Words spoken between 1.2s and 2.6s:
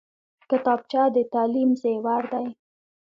تعلیم زیور دی